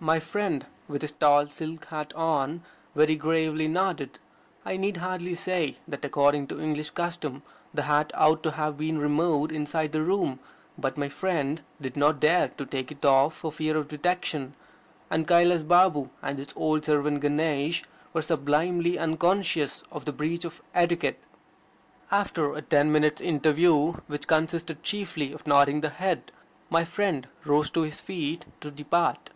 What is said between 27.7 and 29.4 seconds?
to his feet to depart.